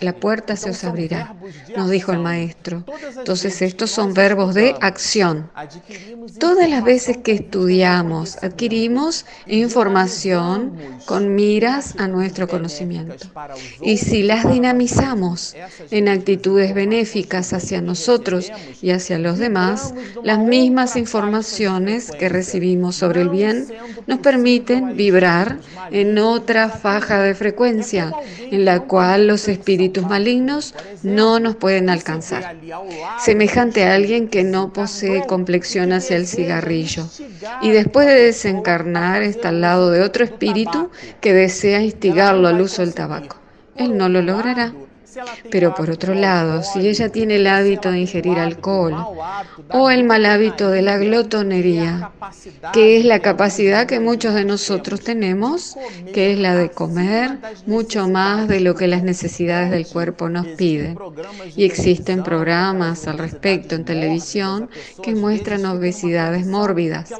la, 0.00 0.16
puerta 0.16 0.56
se 0.56 0.70
os 0.70 0.84
abrirá, 0.84 1.34
nos 1.76 1.90
dijo 1.90 2.12
el 2.12 2.18
maestro. 2.18 2.84
Entonces 3.16 3.62
estos 3.62 3.90
son 3.90 4.12
verbos 4.12 4.54
de 4.54 4.76
acción. 4.80 5.50
Todas 6.38 6.68
las 6.68 6.84
veces 6.84 7.18
que 7.18 7.32
estudiamos, 7.32 8.36
adquirimos 8.42 9.24
información 9.46 10.76
con 11.06 11.34
miras 11.34 11.94
a 11.98 12.06
nuestro 12.06 12.48
conocimiento. 12.48 13.26
Y 13.80 13.96
si 13.96 14.22
las 14.22 14.50
dinamizamos 14.50 15.54
en 15.90 16.08
actitudes 16.08 16.74
benéficas 16.74 17.52
hacia 17.52 17.80
nosotros 17.80 18.52
y 18.82 18.90
hacia 18.90 19.18
los 19.18 19.38
demás, 19.38 19.94
las 20.22 20.38
mismas 20.38 20.96
informaciones 20.96 22.10
que 22.10 22.28
recibimos 22.28 22.96
sobre 22.96 23.22
el 23.22 23.28
bien 23.30 23.66
nos 24.06 24.18
permiten 24.18 24.96
vibrar 24.96 25.58
en 25.90 26.18
otra 26.18 26.73
faja 26.74 27.22
de 27.22 27.34
frecuencia 27.34 28.12
en 28.38 28.64
la 28.64 28.80
cual 28.80 29.26
los 29.26 29.48
espíritus 29.48 30.04
malignos 30.06 30.74
no 31.02 31.40
nos 31.40 31.56
pueden 31.56 31.90
alcanzar. 31.90 32.56
Semejante 33.18 33.84
a 33.84 33.94
alguien 33.94 34.28
que 34.28 34.44
no 34.44 34.72
posee 34.72 35.26
complexión 35.26 35.92
hacia 35.92 36.16
el 36.16 36.26
cigarrillo 36.26 37.08
y 37.62 37.70
después 37.70 38.06
de 38.06 38.14
desencarnar 38.14 39.22
está 39.22 39.48
al 39.48 39.60
lado 39.60 39.90
de 39.90 40.02
otro 40.02 40.24
espíritu 40.24 40.90
que 41.20 41.32
desea 41.32 41.80
instigarlo 41.82 42.48
al 42.48 42.60
uso 42.60 42.82
del 42.82 42.94
tabaco. 42.94 43.36
Él 43.76 43.96
no 43.96 44.08
lo 44.08 44.22
logrará 44.22 44.72
pero 45.50 45.74
por 45.74 45.90
otro 45.90 46.14
lado, 46.14 46.62
si 46.62 46.88
ella 46.88 47.08
tiene 47.08 47.36
el 47.36 47.46
hábito 47.46 47.90
de 47.90 48.00
ingerir 48.00 48.38
alcohol 48.38 48.94
o 49.70 49.90
el 49.90 50.04
mal 50.04 50.26
hábito 50.26 50.70
de 50.70 50.82
la 50.82 50.98
glotonería, 50.98 52.10
que 52.72 52.96
es 52.96 53.04
la 53.04 53.20
capacidad 53.20 53.86
que 53.86 54.00
muchos 54.00 54.34
de 54.34 54.44
nosotros 54.44 55.00
tenemos, 55.00 55.76
que 56.12 56.32
es 56.32 56.38
la 56.38 56.54
de 56.56 56.70
comer 56.70 57.38
mucho 57.66 58.08
más 58.08 58.48
de 58.48 58.60
lo 58.60 58.74
que 58.74 58.88
las 58.88 59.02
necesidades 59.02 59.70
del 59.70 59.86
cuerpo 59.86 60.28
nos 60.28 60.46
piden. 60.46 60.98
Y 61.56 61.64
existen 61.64 62.22
programas 62.22 63.06
al 63.06 63.18
respecto 63.18 63.74
en 63.74 63.84
televisión 63.84 64.70
que 65.02 65.14
muestran 65.14 65.66
obesidades 65.66 66.46
mórbidas. 66.46 67.12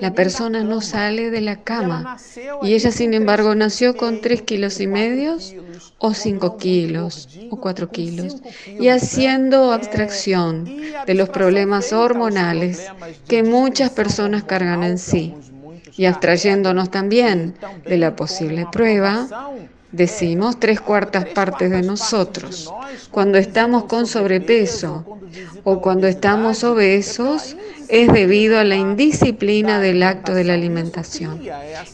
La 0.00 0.14
persona 0.14 0.62
no 0.64 0.80
sale 0.80 1.30
de 1.30 1.40
la 1.40 1.62
cama 1.62 2.16
y 2.62 2.74
ella, 2.74 2.92
sin 2.92 3.14
embargo, 3.14 3.54
nació 3.54 3.96
con 3.96 4.20
tres 4.20 4.42
kilos 4.42 4.80
y 4.80 4.86
medio 4.86 5.38
o 5.98 6.14
cinco 6.14 6.56
kilos 6.56 7.28
o 7.50 7.56
4 7.56 7.90
kilos 7.90 8.36
y 8.78 8.88
haciendo 8.88 9.72
abstracción 9.72 10.68
de 11.06 11.14
los 11.14 11.28
problemas 11.28 11.92
hormonales 11.92 12.86
que 13.28 13.42
muchas 13.42 13.90
personas 13.90 14.44
cargan 14.44 14.82
en 14.82 14.98
sí 14.98 15.34
y 15.96 16.06
abstrayéndonos 16.06 16.90
también 16.90 17.54
de 17.86 17.98
la 17.98 18.16
posible 18.16 18.66
prueba, 18.70 19.28
decimos 19.92 20.58
tres 20.60 20.80
cuartas 20.80 21.26
partes 21.26 21.70
de 21.70 21.82
nosotros. 21.82 22.72
Cuando 23.10 23.38
estamos 23.38 23.84
con 23.84 24.06
sobrepeso 24.06 25.04
o 25.64 25.80
cuando 25.80 26.06
estamos 26.06 26.64
obesos, 26.64 27.56
es 27.88 28.12
debido 28.12 28.58
a 28.58 28.64
la 28.64 28.76
indisciplina 28.76 29.80
del 29.80 30.02
acto 30.02 30.32
de 30.32 30.44
la 30.44 30.54
alimentación. 30.54 31.42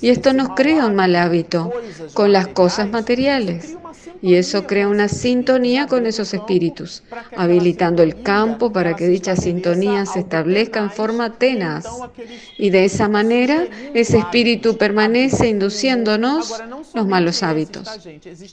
Y 0.00 0.11
esto 0.11 0.33
nos 0.33 0.50
crea 0.50 0.87
un 0.87 0.95
mal 0.95 1.17
hábito 1.17 1.73
con 2.15 2.33
las 2.33 2.49
cosas 2.49 2.91
materiales. 2.91 3.76
Y 4.23 4.35
eso 4.35 4.66
crea 4.66 4.88
una 4.88 5.08
sintonía 5.08 5.87
con 5.87 6.06
esos 6.06 6.32
espíritus, 6.35 7.02
habilitando 7.37 8.02
el 8.02 8.23
campo 8.23 8.73
para 8.73 8.94
que 8.94 9.08
dicha 9.08 9.37
sintonía 9.37 10.06
se 10.06 10.20
establezca 10.20 10.80
en 10.80 10.90
forma 10.90 11.38
tenaz. 11.38 11.87
Y 12.58 12.70
de 12.70 12.85
esa 12.85 13.08
manera, 13.08 13.66
ese 13.94 14.18
espíritu 14.18 14.76
permanece 14.76 15.49
induciéndonos 15.49 16.62
los 16.94 17.06
malos 17.06 17.42
hábitos. 17.42 17.88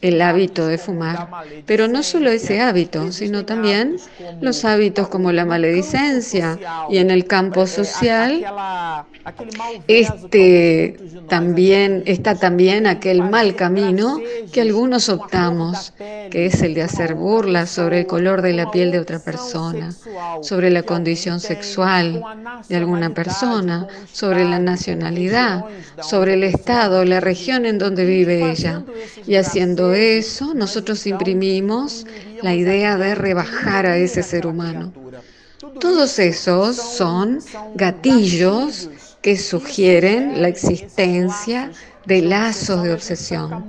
El 0.02 0.22
hábito 0.22 0.68
de 0.68 0.78
fumar. 0.78 1.28
Pero 1.66 1.88
no 1.88 2.04
solo 2.04 2.30
ese 2.30 2.62
hábito, 2.62 3.12
sino 3.12 3.46
también 3.46 3.98
los 4.42 4.66
hábitos 4.66 5.08
como 5.08 5.32
la 5.32 5.46
maledicencia 5.46 6.60
y 6.90 6.98
en 6.98 7.12
el 7.12 7.26
campo 7.26 7.68
social 7.68 8.46
este 9.88 10.98
también 11.30 12.04
está 12.06 12.36
también 12.36 12.88
aquel 12.88 13.24
mal 13.24 13.56
camino 13.56 14.20
que 14.52 14.62
algunos 14.62 15.10
optamos, 15.10 15.53
que 16.30 16.46
es 16.46 16.62
el 16.62 16.74
de 16.74 16.84
hacer 16.84 17.16
burlas 17.16 17.70
sobre 17.70 18.02
el 18.02 18.08
color 18.08 18.42
de 18.42 18.54
la 18.54 18.72
piel 18.72 18.92
de 18.92 19.00
otra 19.00 19.20
persona, 19.20 19.94
sobre 20.42 20.70
la 20.70 20.84
condición 20.84 21.40
sexual 21.40 22.24
de 22.68 22.76
alguna 22.76 23.14
persona, 23.14 23.88
sobre 24.12 24.46
la 24.46 24.60
nacionalidad, 24.60 25.66
sobre 26.02 26.34
el 26.36 26.44
estado, 26.44 27.06
la 27.06 27.20
región 27.20 27.66
en 27.66 27.78
donde 27.78 28.06
vive 28.06 28.52
ella. 28.52 28.84
Y 29.28 29.36
haciendo 29.36 29.94
eso, 29.94 30.54
nosotros 30.54 31.06
imprimimos 31.08 32.06
la 32.42 32.54
idea 32.54 32.98
de 32.98 33.16
rebajar 33.16 33.86
a 33.86 33.98
ese 33.98 34.24
ser 34.24 34.48
humano. 34.48 34.94
Todos 35.80 36.20
esos 36.20 36.76
son 36.76 37.40
gatillos 37.76 38.90
que 39.22 39.38
sugieren 39.38 40.42
la 40.42 40.50
existencia 40.50 41.72
de 42.06 42.22
lazos 42.22 42.84
de 42.84 42.94
obsesión. 42.94 43.66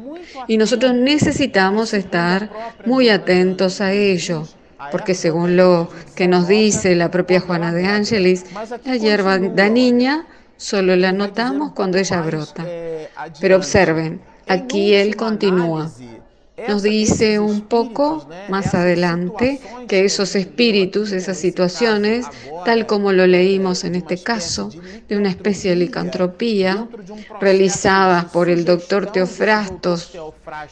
Y 0.49 0.57
nosotros 0.57 0.95
necesitamos 0.95 1.95
estar 1.95 2.51
muy 2.85 3.09
atentos 3.09 3.81
a 3.81 3.93
ello, 3.93 4.47
porque 4.91 5.15
según 5.15 5.57
lo 5.57 5.89
que 6.15 6.29
nos 6.29 6.49
dice 6.49 6.95
la 6.95 7.11
propia 7.11 7.41
Juana 7.41 7.73
de 7.73 7.87
Ángeles, 7.87 8.47
la 8.85 8.97
hierba 8.97 9.39
niña 9.39 10.27
solo 10.57 10.97
la 10.97 11.13
notamos 11.13 11.73
cuando 11.73 11.99
ella 11.99 12.21
brota. 12.21 12.65
Pero 13.41 13.57
observen, 13.57 14.21
aquí 14.47 14.95
él 14.95 15.17
continúa. 15.17 15.91
Nos 16.57 16.85
dice 16.85 17.41
un 17.41 17.63
poco 17.63 18.29
más 18.49 18.75
adelante 18.75 19.61
que 19.89 20.05
esos 20.05 20.37
espíritus, 20.37 21.11
esas 21.11 21.37
situaciones, 21.37 22.27
tal 22.65 22.87
como 22.87 23.13
lo 23.13 23.27
leímos 23.27 23.83
en 23.83 23.97
este 23.97 24.23
caso, 24.23 24.71
de 25.09 25.17
una 25.17 25.31
especie 25.31 25.71
de 25.71 25.77
licantropía 25.77 26.87
realizada 27.41 28.29
por 28.33 28.49
el 28.49 28.65
doctor 28.65 29.11
Teofrastos 29.11 30.17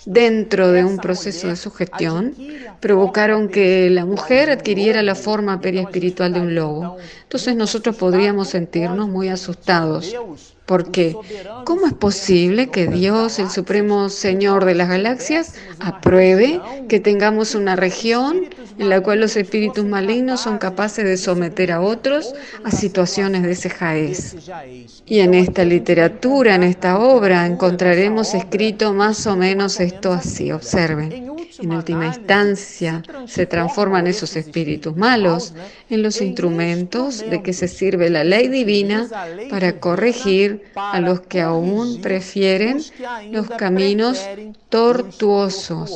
dentro 0.06 0.70
de 0.70 0.84
un 0.84 0.98
proceso 0.98 1.48
de 1.48 1.56
sugestión, 1.56 2.36
provocaron 2.78 3.48
que 3.48 3.90
la 3.90 4.06
mujer 4.06 4.50
adquiriera 4.50 5.02
la 5.02 5.16
forma 5.16 5.60
periespiritual 5.60 6.32
de 6.32 6.40
un 6.40 6.54
lobo. 6.54 6.96
Entonces 7.24 7.56
nosotros 7.56 7.96
podríamos 7.96 8.48
sentirnos 8.48 9.08
muy 9.08 9.28
asustados 9.28 10.14
porque, 10.66 11.16
¿cómo 11.64 11.86
es 11.86 11.92
posible 11.92 12.68
que 12.70 12.86
Dios, 12.86 13.38
el 13.38 13.50
Supremo 13.50 14.08
Señor 14.08 14.64
de 14.64 14.74
las 14.74 14.88
galaxias, 14.88 15.54
apruebe 15.80 16.60
que 16.88 17.00
tengamos 17.00 17.54
una 17.54 17.76
región 17.76 18.46
en 18.78 18.88
la 18.88 19.00
cual 19.00 19.20
los 19.20 19.36
espíritus 19.36 19.84
malignos 19.84 20.40
son 20.40 20.58
capaces 20.58 21.04
de 21.04 21.16
someter 21.16 21.72
a 21.72 21.80
otros 21.80 22.34
a 22.64 22.70
situaciones 22.70 23.42
de 23.42 23.52
ese 23.52 23.70
jaez? 23.70 24.36
Y 25.06 25.20
en 25.20 25.34
esta 25.34 25.64
literatura, 25.64 26.54
en 26.54 26.62
esta 26.62 26.98
obra, 26.98 27.44
encontraremos 27.46 28.34
escrito 28.34 28.92
más 28.92 29.26
o 29.26 29.36
menos 29.36 29.80
esto 29.80 30.12
así. 30.12 30.52
Observen. 30.52 31.32
En 31.58 31.72
última 31.72 32.06
instancia, 32.06 33.02
se 33.26 33.46
transforman 33.46 34.06
esos 34.06 34.36
espíritus 34.36 34.96
malos 34.96 35.52
en 35.90 36.02
los 36.02 36.20
instrumentos 36.20 37.18
de 37.28 37.42
que 37.42 37.52
se 37.52 37.68
sirve 37.68 38.08
la 38.08 38.24
ley 38.24 38.48
divina 38.48 39.08
para 39.50 39.78
corregir 39.78 40.51
a 40.74 41.00
los 41.00 41.20
que 41.20 41.40
aún 41.40 42.00
prefieren 42.00 42.82
los 43.30 43.48
caminos 43.50 44.20
tortuosos. 44.68 45.90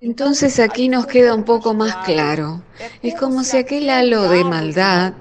Entonces 0.00 0.60
aquí 0.60 0.88
nos 0.88 1.06
queda 1.06 1.34
un 1.34 1.44
poco 1.44 1.74
más 1.74 1.96
claro. 2.04 2.62
Es 3.02 3.14
como 3.14 3.44
si 3.44 3.56
aquel 3.56 3.88
halo 3.88 4.28
de 4.28 4.44
maldad 4.44 5.14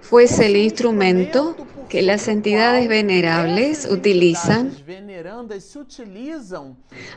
fuese 0.00 0.46
el 0.46 0.56
instrumento 0.56 1.56
que 1.88 2.02
las 2.02 2.28
entidades 2.28 2.88
venerables 2.88 3.86
utilizan 3.90 4.72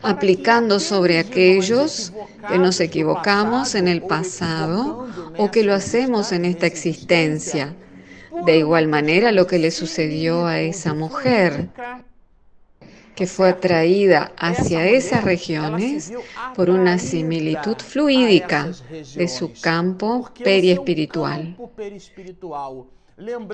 aplicando 0.02 0.80
sobre 0.80 1.20
aquellos 1.20 2.12
que 2.48 2.58
nos 2.58 2.80
equivocamos 2.80 3.76
en 3.76 3.88
el 3.88 4.02
pasado 4.02 5.08
o 5.38 5.52
que 5.52 5.64
lo 5.64 5.74
hacemos 5.74 6.32
en 6.32 6.46
esta 6.46 6.66
existencia. 6.66 7.76
De 8.46 8.58
igual 8.58 8.88
manera 8.88 9.32
lo 9.32 9.46
que 9.48 9.60
le 9.60 9.72
sucedió 9.72 10.46
a 10.46 10.60
esa 10.60 10.94
mujer 10.94 11.70
que 13.16 13.28
fue 13.28 13.50
atraída 13.50 14.32
hacia 14.38 14.88
esas 14.88 15.24
regiones 15.24 16.14
por 16.56 16.70
una 16.70 16.98
similitud 16.98 17.78
fluídica 17.78 18.72
de 19.16 19.28
su 19.28 19.54
campo 19.62 20.32
periespiritual. 20.44 21.56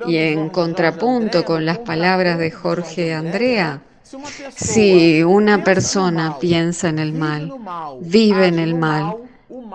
Y 0.08 0.16
en 0.16 0.50
contrapunto 0.50 1.44
con 1.44 1.66
las 1.66 1.80
palabras 1.80 2.38
de 2.40 2.52
Jorge 2.52 3.14
Andrea, 3.14 3.84
si 4.56 5.22
una 5.24 5.64
persona 5.64 6.40
piensa 6.40 6.88
en 6.88 7.00
el 7.00 7.14
mal, 7.14 7.54
vive 8.00 8.48
en 8.48 8.60
el 8.60 8.76
mal, 8.76 9.18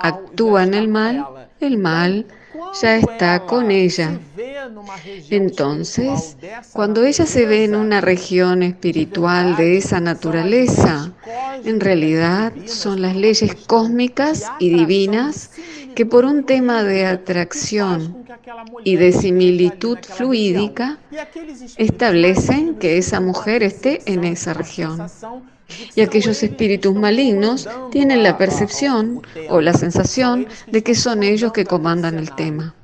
actúa 0.00 0.64
en 0.64 0.74
el 0.74 0.88
mal, 0.88 1.48
el 1.60 1.76
mal 1.76 2.26
ya 2.80 2.96
está 2.96 3.40
con 3.46 3.70
ella. 3.70 4.18
Entonces, 5.30 6.36
cuando 6.72 7.04
ella 7.04 7.26
se 7.26 7.46
ve 7.46 7.64
en 7.64 7.74
una 7.74 8.00
región 8.00 8.62
espiritual 8.62 9.56
de 9.56 9.76
esa 9.76 10.00
naturaleza, 10.00 11.12
en 11.64 11.80
realidad 11.80 12.52
son 12.66 13.02
las 13.02 13.16
leyes 13.16 13.54
cósmicas 13.66 14.50
y 14.58 14.70
divinas 14.70 15.50
que 15.94 16.06
por 16.06 16.24
un 16.24 16.44
tema 16.44 16.82
de 16.82 17.06
atracción 17.06 18.24
y 18.84 18.96
de 18.96 19.12
similitud 19.12 19.98
fluídica 20.02 20.98
establecen 21.76 22.74
que 22.76 22.98
esa 22.98 23.20
mujer 23.20 23.62
esté 23.62 24.00
en 24.06 24.24
esa 24.24 24.54
región 24.54 25.06
y 25.94 26.00
aquellos 26.00 26.42
espíritus 26.42 26.94
malignos 26.94 27.68
tienen 27.90 28.22
la 28.22 28.36
percepción 28.36 29.22
o 29.48 29.60
la 29.60 29.72
sensación 29.72 30.46
de 30.66 30.82
que 30.82 30.94
son 30.94 31.22
ellos 31.22 31.52
que 31.52 31.64
comandan 31.64 32.18
el 32.18 32.30
tema, 32.32 32.74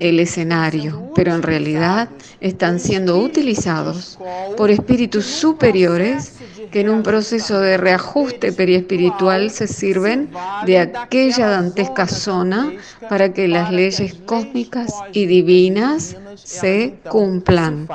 el 0.00 0.20
escenario, 0.20 1.12
pero 1.14 1.34
en 1.34 1.42
realidad 1.42 2.08
están 2.40 2.80
siendo 2.80 3.18
utilizados 3.18 4.18
por 4.56 4.70
espíritus 4.70 5.26
superiores 5.26 6.34
que 6.70 6.80
en 6.80 6.90
un 6.90 7.02
proceso 7.02 7.60
de 7.60 7.76
reajuste 7.76 8.52
periespiritual 8.52 9.50
se 9.50 9.68
sirven 9.68 10.30
de 10.66 10.78
aquella 10.80 11.48
dantesca 11.48 12.06
zona 12.06 12.72
para 13.08 13.32
que 13.32 13.46
las 13.46 13.72
leyes 13.72 14.14
cósmicas 14.26 14.92
y 15.12 15.26
divinas 15.26 16.16
se 16.34 16.96
cumplan 17.08 17.88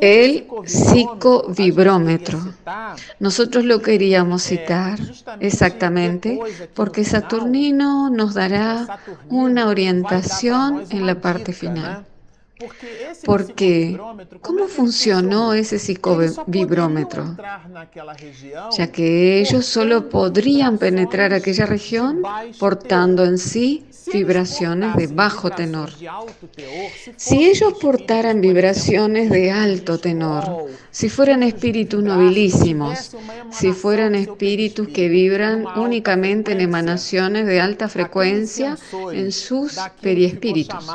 el 0.00 0.46
psicovibrómetro. 0.66 2.38
Nosotros 3.18 3.64
lo 3.64 3.80
queríamos 3.82 4.42
citar 4.44 4.98
exactamente 5.40 6.38
porque 6.74 7.04
Saturnino 7.04 8.10
nos 8.10 8.34
dará 8.34 9.00
una 9.28 9.66
orientación 9.66 10.84
en 10.90 11.06
la 11.06 11.20
parte 11.20 11.52
final. 11.52 12.06
Porque, 13.24 13.98
¿cómo 14.42 14.68
funcionó 14.68 15.54
ese 15.54 15.78
psicovibrómetro? 15.78 17.36
Ya 18.76 18.92
que 18.92 19.40
ellos 19.40 19.64
solo 19.64 20.10
podrían 20.10 20.76
penetrar 20.76 21.32
aquella 21.32 21.64
región 21.64 22.22
portando 22.58 23.24
en 23.24 23.38
sí 23.38 23.86
vibraciones 24.12 24.96
de 24.96 25.06
bajo 25.06 25.50
tenor. 25.50 25.90
Si 27.16 27.44
ellos 27.44 27.74
portaran 27.80 28.40
vibraciones 28.40 29.30
de 29.30 29.50
alto 29.50 29.98
tenor, 29.98 30.66
si 30.90 31.08
fueran 31.08 31.42
espíritus 31.42 32.02
nobilísimos, 32.02 33.16
si 33.50 33.72
fueran 33.72 34.14
espíritus 34.14 34.88
que 34.88 35.08
vibran 35.08 35.64
únicamente 35.76 36.52
en 36.52 36.60
emanaciones 36.60 37.46
de 37.46 37.60
alta 37.60 37.88
frecuencia 37.88 38.76
en 39.12 39.32
sus 39.32 39.76
periespíritus, 40.00 40.86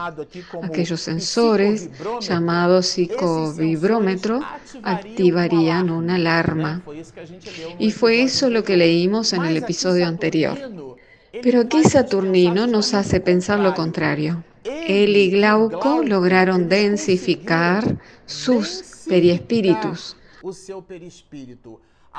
aquellos 0.61 1.01
sensores 1.01 1.89
llamados 2.21 2.87
psicovibrómetro 2.87 4.41
activarían 4.83 5.89
una 5.89 6.15
alarma. 6.15 6.81
Y 7.79 7.91
fue 7.91 8.21
eso 8.21 8.49
lo 8.49 8.63
que 8.63 8.77
leímos 8.77 9.33
en 9.33 9.45
el 9.45 9.57
episodio 9.57 10.07
anterior. 10.07 10.57
Pero 11.41 11.61
aquí 11.61 11.83
Saturnino 11.83 12.67
nos 12.67 12.93
hace 12.93 13.19
pensar 13.19 13.59
lo 13.59 13.73
contrario. 13.73 14.43
Él 14.63 15.15
y 15.15 15.29
Glauco 15.31 16.03
lograron 16.03 16.69
densificar 16.69 17.97
sus 18.25 19.05
periespíritus 19.07 20.17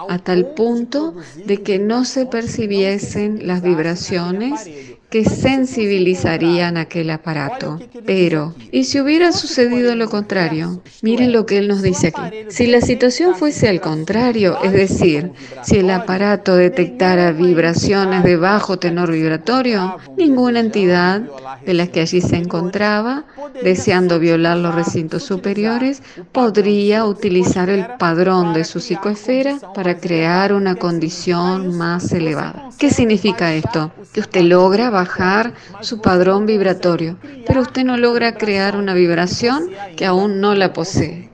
a 0.08 0.18
tal 0.18 0.48
punto 0.48 1.14
de 1.46 1.62
que 1.62 1.78
no 1.78 2.04
se 2.04 2.26
percibiesen 2.26 3.46
las 3.46 3.62
vibraciones 3.62 4.68
que 5.10 5.24
sensibilizarían 5.24 6.76
aquel 6.76 7.10
aparato. 7.10 7.78
Pero, 8.04 8.54
¿y 8.72 8.84
si 8.84 9.00
hubiera 9.00 9.32
sucedido 9.32 9.94
lo 9.94 10.08
contrario? 10.08 10.82
Miren 11.02 11.32
lo 11.32 11.46
que 11.46 11.58
él 11.58 11.68
nos 11.68 11.82
dice 11.82 12.08
aquí. 12.08 12.46
Si 12.48 12.66
la 12.66 12.80
situación 12.80 13.36
fuese 13.36 13.68
al 13.68 13.80
contrario, 13.80 14.58
es 14.64 14.72
decir, 14.72 15.32
si 15.62 15.76
el 15.76 15.90
aparato 15.90 16.56
detectara 16.56 17.32
vibraciones 17.32 18.24
de 18.24 18.36
bajo 18.36 18.78
tenor 18.78 19.12
vibratorio, 19.12 19.96
ninguna 20.16 20.60
entidad 20.60 21.22
de 21.64 21.74
las 21.74 21.88
que 21.90 22.00
allí 22.00 22.20
se 22.20 22.36
encontraba, 22.36 23.24
deseando 23.62 24.18
violar 24.18 24.56
los 24.56 24.74
recintos 24.74 25.22
superiores, 25.22 26.02
podría 26.32 27.04
utilizar 27.04 27.70
el 27.70 27.86
padrón 27.98 28.54
de 28.54 28.64
su 28.64 28.80
psicoesfera 28.80 29.58
para 29.72 29.85
crear 29.94 30.52
una 30.52 30.74
condición 30.74 31.76
más 31.76 32.12
elevada. 32.12 32.68
¿Qué 32.78 32.90
significa 32.90 33.54
esto? 33.54 33.92
Que 34.12 34.20
usted 34.20 34.42
logra 34.42 34.90
bajar 34.90 35.54
su 35.80 36.00
padrón 36.00 36.44
vibratorio, 36.46 37.16
pero 37.46 37.62
usted 37.62 37.84
no 37.84 37.96
logra 37.96 38.34
crear 38.34 38.76
una 38.76 38.92
vibración 38.92 39.70
que 39.96 40.04
aún 40.04 40.40
no 40.40 40.54
la 40.54 40.72
posee. 40.72 41.25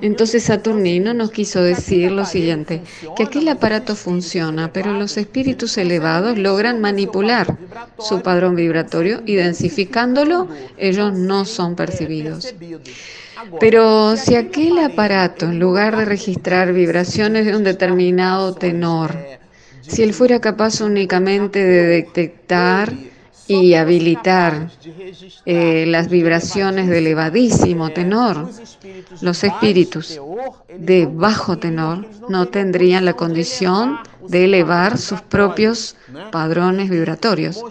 Entonces 0.00 0.44
Saturnino 0.44 1.12
nos 1.14 1.30
quiso 1.30 1.62
decir 1.62 2.10
lo 2.10 2.24
siguiente, 2.24 2.82
que 3.16 3.24
aquel 3.24 3.48
aparato 3.48 3.94
funciona, 3.94 4.72
pero 4.72 4.92
los 4.94 5.16
espíritus 5.16 5.76
elevados 5.78 6.38
logran 6.38 6.80
manipular 6.80 7.58
su 7.98 8.22
padrón 8.22 8.56
vibratorio 8.56 9.22
y 9.26 9.34
densificándolo, 9.34 10.48
ellos 10.78 11.12
no 11.12 11.44
son 11.44 11.76
percibidos. 11.76 12.54
Pero 13.60 14.16
si 14.16 14.36
aquel 14.36 14.78
aparato, 14.78 15.46
en 15.46 15.58
lugar 15.58 15.96
de 15.96 16.04
registrar 16.04 16.72
vibraciones 16.72 17.44
de 17.44 17.56
un 17.56 17.64
determinado 17.64 18.54
tenor, 18.54 19.16
si 19.82 20.02
él 20.02 20.14
fuera 20.14 20.40
capaz 20.40 20.80
únicamente 20.80 21.58
de 21.58 21.86
detectar 21.86 22.92
y 23.46 23.74
habilitar 23.74 24.70
eh, 25.44 25.84
las 25.86 26.08
vibraciones 26.08 26.88
de 26.88 26.98
elevadísimo 26.98 27.90
tenor, 27.90 28.48
los 29.20 29.44
espíritus 29.44 30.20
de 30.78 31.06
bajo 31.06 31.58
tenor 31.58 32.06
no 32.28 32.46
tendrían 32.48 33.04
la 33.04 33.14
condición 33.14 33.98
de 34.28 34.44
elevar 34.44 34.98
sus 34.98 35.20
propios 35.20 35.96
padrones 36.30 36.88
vibratorios, 36.88 37.62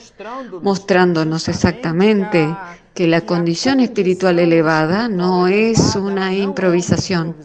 mostrándonos 0.61 1.47
exactamente 1.47 2.55
que 2.93 3.07
la 3.07 3.21
condición 3.21 3.79
espiritual 3.79 4.39
elevada 4.39 5.07
no 5.07 5.47
es 5.47 5.95
una 5.95 6.33
improvisación, 6.33 7.35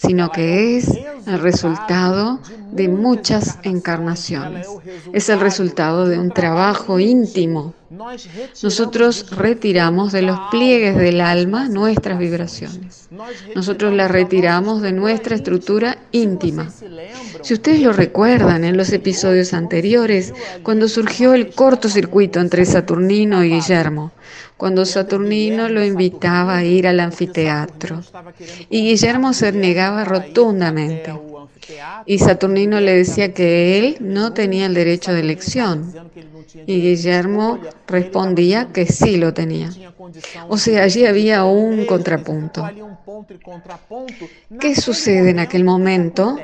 sino 0.00 0.30
que 0.30 0.78
es 0.78 0.88
el 1.26 1.40
resultado 1.40 2.40
de 2.72 2.88
muchas 2.88 3.58
encarnaciones. 3.64 4.66
Es 5.12 5.28
el 5.28 5.40
resultado 5.40 6.06
de 6.06 6.18
un 6.18 6.30
trabajo 6.30 6.98
íntimo. 6.98 7.74
Nosotros 8.62 9.30
retiramos 9.36 10.12
de 10.12 10.22
los 10.22 10.38
pliegues 10.50 10.96
del 10.96 11.20
alma 11.20 11.68
nuestras 11.68 12.18
vibraciones. 12.18 13.08
Nosotros 13.54 13.92
las 13.92 14.10
retiramos 14.10 14.80
de 14.80 14.92
nuestra 14.92 15.34
estructura 15.34 15.98
íntima. 16.12 16.70
Si 17.42 17.54
ustedes 17.54 17.82
lo 17.82 17.92
recuerdan 17.92 18.64
en 18.64 18.76
los 18.76 18.92
episodios 18.92 19.52
anteriores, 19.52 20.32
cuando 20.62 20.88
surgió 20.88 21.34
el 21.34 21.52
cortocircuito 21.52 22.40
entre 22.40 22.64
Saturnino 22.64 23.44
y 23.44 23.50
Guillermo, 23.50 24.12
cuando 24.60 24.84
Saturnino 24.84 25.70
lo 25.70 25.82
invitaba 25.82 26.58
a 26.58 26.64
ir 26.64 26.86
al 26.86 27.00
anfiteatro. 27.00 28.02
Y 28.68 28.82
Guillermo 28.82 29.32
se 29.32 29.52
negaba 29.52 30.04
rotundamente. 30.04 31.18
Y 32.04 32.18
Saturnino 32.18 32.78
le 32.78 32.94
decía 32.94 33.32
que 33.32 33.78
él 33.78 33.96
no 34.00 34.34
tenía 34.34 34.66
el 34.66 34.74
derecho 34.74 35.14
de 35.14 35.20
elección. 35.20 35.90
Y 36.66 36.82
Guillermo 36.82 37.58
respondía 37.86 38.68
que 38.70 38.84
sí 38.84 39.16
lo 39.16 39.32
tenía. 39.32 39.70
O 40.48 40.58
sea, 40.58 40.82
allí 40.82 41.06
había 41.06 41.44
un 41.44 41.86
contrapunto. 41.86 42.68
¿Qué 44.60 44.74
sucede 44.74 45.30
en 45.30 45.38
aquel 45.38 45.64
momento? 45.64 46.36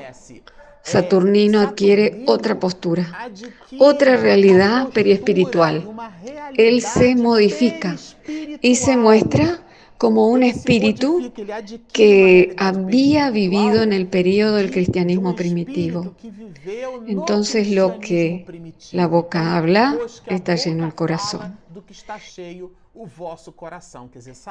Saturnino 0.87 1.61
adquiere 1.61 2.23
otra 2.27 2.61
postura, 2.61 3.29
otra 3.79 4.17
realidad 4.17 4.89
periespiritual. 4.91 5.89
Él 6.57 6.81
se 6.81 7.17
modifica 7.17 7.97
y 8.63 8.77
se 8.77 8.97
muestra 8.97 9.61
como 9.99 10.29
un 10.29 10.45
espíritu 10.45 11.33
que 11.93 12.55
había 12.57 13.31
vivido 13.31 13.83
en 13.83 13.93
el 13.93 14.07
periodo 14.07 14.57
del 14.57 14.71
cristianismo 14.71 15.35
primitivo. 15.35 16.15
Entonces 17.09 17.69
lo 17.73 17.99
que 17.99 18.47
la 18.93 19.09
boca 19.09 19.57
habla 19.57 19.99
está 20.27 20.55
lleno 20.55 20.87
el 20.87 20.95
corazón. 20.95 21.59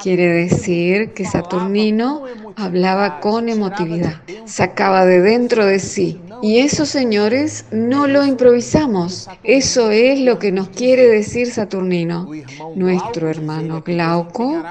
Quiere 0.01 0.27
decir 0.27 1.13
que 1.13 1.25
Saturnino 1.25 2.23
hablaba 2.55 3.19
con 3.19 3.49
emotividad, 3.49 4.21
sacaba 4.45 5.05
de 5.05 5.21
dentro 5.21 5.65
de 5.65 5.79
sí. 5.79 6.21
Y 6.43 6.59
eso, 6.59 6.85
señores, 6.85 7.65
no 7.71 8.05
lo 8.07 8.23
improvisamos. 8.23 9.27
Eso 9.43 9.89
es 9.89 10.19
lo 10.19 10.37
que 10.37 10.51
nos 10.51 10.69
quiere 10.69 11.07
decir 11.07 11.51
Saturnino. 11.51 12.29
Nuestro 12.75 13.29
hermano 13.29 13.81
Glauco, 13.81 14.61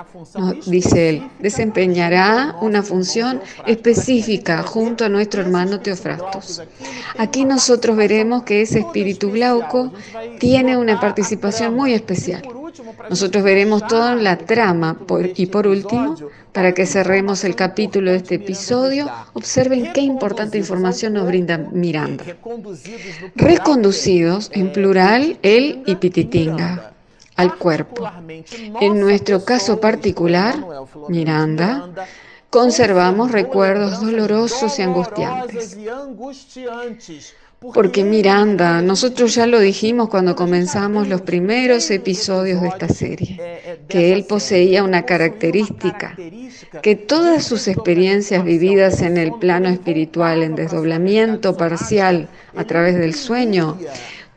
dice 0.67 1.09
él, 1.09 1.31
desempeñará 1.41 2.57
una 2.61 2.83
función 2.83 3.41
específica 3.67 4.63
junto 4.63 5.05
a 5.05 5.09
nuestro 5.09 5.41
hermano 5.41 5.81
Teofrastos. 5.81 6.63
Aquí 7.19 7.45
nosotros 7.45 7.97
veremos 7.97 8.45
que 8.45 8.63
ese 8.63 8.81
espíritu 8.81 9.33
Glauco 9.33 9.93
tiene 10.39 10.77
una 10.77 11.01
participación 11.01 11.75
muy 11.75 11.93
especial. 11.93 12.43
Nosotros 13.09 13.45
veremos 13.45 13.87
toda 13.87 14.15
la 14.15 14.39
trama 14.39 14.99
y 15.37 15.47
por 15.47 15.67
último, 15.67 16.17
para 16.53 16.73
que 16.73 16.87
cerremos 16.87 17.45
el 17.45 17.55
capítulo 17.55 18.11
de 18.11 18.19
este 18.19 18.37
episodio, 18.37 19.11
observen 19.33 19.93
qué 19.93 20.01
importante 20.01 20.59
información 20.59 21.15
nos 21.15 21.27
brinda 21.27 21.59
Miranda. 21.59 22.25
Reconducidos, 23.35 24.51
en 24.53 24.73
plural, 24.73 25.39
él 25.43 25.83
y 25.87 25.97
Pititinga, 25.97 26.93
al 27.37 27.57
cuerpo. 27.57 28.09
En 28.81 29.01
nuestro 29.01 29.45
caso 29.45 29.81
particular, 29.81 30.57
Miranda, 31.09 31.91
conservamos 32.51 33.33
recuerdos 33.33 34.01
dolorosos 34.01 34.79
y 34.79 34.83
angustiantes. 34.83 35.77
Porque 37.73 38.05
Miranda, 38.05 38.83
nosotros 38.83 39.35
ya 39.35 39.47
lo 39.47 39.59
dijimos 39.59 40.09
cuando 40.09 40.37
comenzamos 40.37 41.09
los 41.09 41.23
primeros 41.23 41.91
episodios 41.91 42.61
de 42.61 42.69
esta 42.69 42.89
serie, 42.89 43.41
que 43.89 44.13
él 44.13 44.25
poseía 44.25 44.83
una 44.83 45.05
característica, 45.07 46.17
que 46.83 46.97
todas 46.97 47.45
sus 47.45 47.69
experiencias 47.69 48.45
vividas 48.45 49.01
en 49.03 49.17
el 49.17 49.33
plano 49.35 49.69
espiritual, 49.69 50.43
en 50.43 50.57
desdoblamiento 50.57 51.57
parcial 51.57 52.29
a 52.57 52.65
través 52.65 52.97
del 52.97 53.15
sueño, 53.15 53.79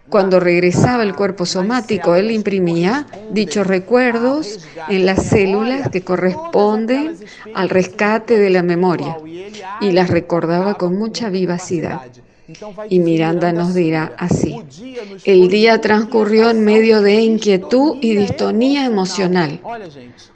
cuando 0.10 0.40
regresaba 0.40 1.04
el 1.04 1.16
cuerpo 1.16 1.46
somático, 1.46 2.16
él 2.16 2.32
imprimía 2.32 3.08
dichos 3.32 3.68
recuerdos 3.68 4.66
en 4.88 5.06
las 5.06 5.26
células 5.26 5.90
que 5.90 6.02
corresponden 6.02 7.18
al 7.54 7.70
rescate 7.70 8.40
de 8.40 8.50
la 8.52 8.64
memoria 8.64 9.18
y 9.82 9.92
las 9.92 10.10
recordaba 10.10 10.76
con 10.76 10.96
mucha 10.98 11.30
vivacidad. 11.30 12.02
Y 12.90 13.00
Miranda 13.00 13.52
nos 13.52 13.74
dirá 13.74 14.14
así, 14.18 14.56
el 15.26 15.50
día 15.50 15.82
transcurrió 15.82 16.50
en 16.50 16.64
medio 16.64 17.02
de 17.02 17.16
inquietud 17.16 17.98
y 18.02 18.16
distonía 18.16 18.86
emocional. 18.86 19.60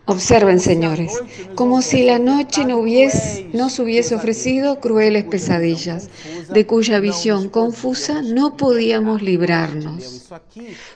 Observen, 0.06 0.60
señores, 0.60 1.24
como 1.56 1.82
si 1.82 2.04
la 2.04 2.20
noche 2.20 2.66
no 2.66 2.80
hubiese, 2.80 3.48
nos 3.54 3.80
hubiese 3.80 4.16
ofrecido 4.16 4.82
crueles 4.82 5.24
pesadillas, 5.24 6.10
de 6.50 6.66
cuya 6.66 7.00
visión 7.00 7.48
confusa 7.48 8.22
no 8.22 8.58
podíamos 8.58 9.22
librarnos. 9.22 10.30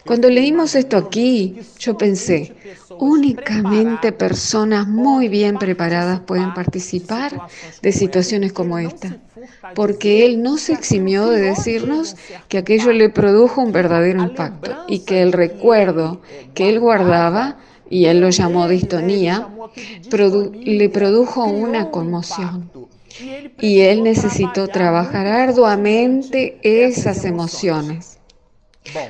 Cuando 0.05 0.29
leímos 0.29 0.75
esto 0.75 0.97
aquí, 0.97 1.55
yo 1.79 1.97
pensé, 1.97 2.53
únicamente 2.99 4.11
personas 4.11 4.85
muy 4.85 5.29
bien 5.29 5.57
preparadas 5.57 6.19
pueden 6.19 6.53
participar 6.53 7.41
de 7.81 7.91
situaciones 7.93 8.51
como 8.51 8.79
esta 8.79 9.17
porque 9.73 10.25
él 10.25 10.41
no 10.41 10.57
se 10.57 10.73
eximió 10.73 11.27
de 11.27 11.41
decirnos 11.41 12.15
que 12.47 12.57
aquello 12.57 12.91
le 12.91 13.09
produjo 13.09 13.61
un 13.61 13.71
verdadero 13.71 14.21
impacto 14.21 14.85
y 14.87 14.99
que 14.99 15.21
el 15.21 15.31
recuerdo 15.31 16.21
que 16.53 16.69
él 16.69 16.79
guardaba, 16.79 17.57
y 17.89 18.05
él 18.05 18.19
lo 18.19 18.29
llamó 18.29 18.67
distonía, 18.67 19.47
le 20.63 20.89
produjo 20.89 21.45
una 21.45 21.91
conmoción. 21.91 22.69
Y 23.61 23.81
él 23.81 24.03
necesitó 24.03 24.67
trabajar 24.67 25.27
arduamente 25.27 26.57
esas 26.63 27.25
emociones. 27.25 28.19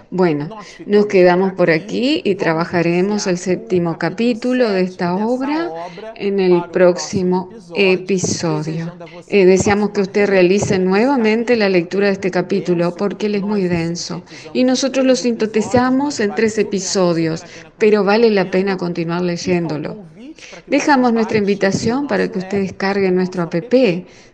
Bueno, 0.10 0.50
nos 0.86 1.06
quedamos 1.08 1.54
por 1.54 1.70
aquí 1.70 2.22
y 2.24 2.36
trabajaremos 2.36 3.28
el 3.28 3.38
séptimo 3.38 3.98
capítulo 3.98 4.70
de 4.70 4.82
esta 4.82 5.16
obra 5.16 5.72
en 6.16 6.40
el 6.40 6.64
próximo 6.72 7.50
episodio. 7.76 8.94
Eh, 9.28 9.46
deseamos 9.46 9.92
que 9.92 10.02
usted 10.02 10.28
realice 10.28 10.80
nuevamente 10.80 11.56
la 11.56 11.70
lectura 11.70 12.08
de 12.08 12.14
este 12.14 12.32
capítulo 12.32 12.96
porque 12.96 13.26
él 13.28 13.36
es 13.36 13.42
muy 13.42 13.64
denso 13.64 14.24
y 14.54 14.64
nosotros 14.64 15.06
lo 15.06 15.16
sintetizamos 15.16 16.20
en 16.20 16.34
tres 16.36 16.58
episodios, 16.58 17.44
pero 17.78 18.04
vale 18.04 18.30
la 18.32 18.50
pena 18.52 18.78
continuar 18.78 19.22
leyéndolo. 19.22 20.15
Dejamos 20.68 21.14
nuestra 21.14 21.38
invitación 21.38 22.08
para 22.08 22.30
que 22.30 22.40
usted 22.40 22.62
descargue 22.62 23.12
nuestro 23.12 23.44
app 23.44 23.56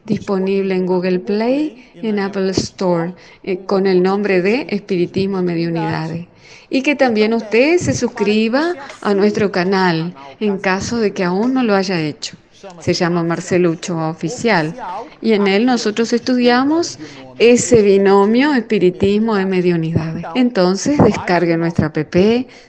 disponible 0.05 0.75
en 0.75 0.85
Google 0.85 1.19
Play 1.19 1.91
y 2.01 2.07
en 2.07 2.19
Apple 2.19 2.51
Store 2.51 3.13
eh, 3.43 3.59
con 3.65 3.87
el 3.87 4.01
nombre 4.01 4.41
de 4.41 4.67
Espiritismo 4.69 5.39
y 5.39 5.43
Mediunidades. 5.43 6.27
Y 6.69 6.81
que 6.83 6.95
también 6.95 7.33
usted 7.33 7.77
se 7.77 7.93
suscriba 7.93 8.75
a 9.01 9.13
nuestro 9.13 9.51
canal 9.51 10.15
en 10.39 10.57
caso 10.57 10.97
de 10.97 11.13
que 11.13 11.23
aún 11.23 11.53
no 11.53 11.63
lo 11.63 11.75
haya 11.75 11.99
hecho. 11.99 12.37
Se 12.79 12.93
llama 12.93 13.23
Marcelucho 13.23 13.97
Oficial 13.97 14.73
y 15.21 15.33
en 15.33 15.47
él 15.47 15.65
nosotros 15.65 16.13
estudiamos 16.13 16.99
ese 17.39 17.81
binomio 17.81 18.53
espiritismo 18.53 19.39
y 19.39 19.45
mediunidades. 19.45 20.25
Entonces 20.35 20.97
descargue 21.03 21.57
nuestra 21.57 21.87
app, 21.87 21.97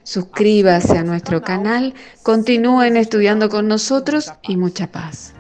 suscríbase 0.02 0.98
a 0.98 1.02
nuestro 1.02 1.42
canal, 1.42 1.94
continúen 2.22 2.96
estudiando 2.96 3.48
con 3.48 3.68
nosotros 3.68 4.32
y 4.42 4.56
mucha 4.56 4.86
paz. 4.86 5.31